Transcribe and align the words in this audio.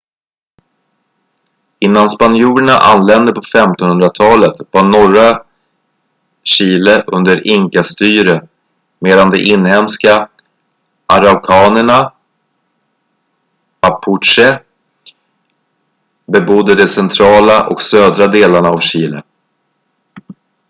innan 1.79 2.09
spanjorerna 2.09 2.77
anlände 2.77 3.31
på 3.33 3.41
1500-talet 3.41 4.55
var 4.71 4.83
norra 4.83 5.43
chile 6.43 7.03
under 7.07 7.47
inka-styre 7.47 8.47
medan 8.99 9.29
de 9.29 9.37
inhemska 9.43 10.29
araukanerna 11.07 12.13
mapuche 13.81 14.59
bebodde 16.25 16.75
de 16.75 16.87
centrala 16.87 17.67
och 17.67 17.81
södra 17.81 18.27
delarna 18.27 18.69
av 18.69 18.79
chile 18.79 19.23